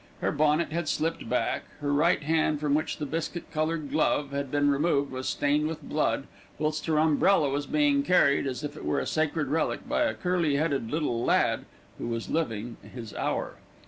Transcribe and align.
Her 0.19 0.31
bonnet 0.31 0.71
had 0.71 0.89
slipped 0.89 1.29
back, 1.29 1.65
her 1.79 1.93
right 1.93 2.23
hand, 2.23 2.59
from 2.59 2.73
which 2.73 2.97
the 2.97 3.05
biscuit 3.05 3.51
coloured 3.51 3.91
glove 3.91 4.31
had 4.31 4.49
been 4.49 4.71
removed, 4.71 5.11
was 5.11 5.29
stained 5.29 5.67
with 5.67 5.83
blood, 5.83 6.25
whilst 6.57 6.87
her 6.87 6.97
umbrella 6.97 7.49
was 7.51 7.67
being 7.67 8.01
carried, 8.01 8.47
as 8.47 8.63
if 8.63 8.75
it 8.75 8.83
were 8.83 8.97
a 8.99 9.05
sacred 9.05 9.49
relic, 9.49 9.87
by 9.87 10.01
a 10.05 10.15
curly 10.15 10.55
headed 10.55 10.89
little 10.89 11.23
lad 11.23 11.65
who 11.99 12.07
was 12.07 12.29
living 12.29 12.77
his 12.81 13.13
hour. 13.13 13.57